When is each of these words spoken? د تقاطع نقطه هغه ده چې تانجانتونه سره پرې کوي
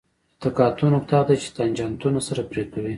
د 0.03 0.03
تقاطع 0.43 0.87
نقطه 0.95 1.13
هغه 1.19 1.25
ده 1.29 1.35
چې 1.41 1.47
تانجانتونه 1.57 2.19
سره 2.27 2.41
پرې 2.51 2.63
کوي 2.71 2.89